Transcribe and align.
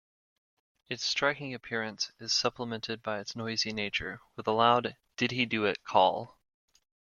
Its 0.89 1.05
striking 1.05 1.53
appearance 1.53 2.11
is 2.19 2.33
supplemented 2.33 3.03
by 3.03 3.19
its 3.19 3.35
noisy 3.35 3.71
nature, 3.71 4.19
with 4.35 4.47
a 4.47 4.51
loud 4.51 4.97
"did-he-do-it" 5.15 5.83
call. 5.83 6.39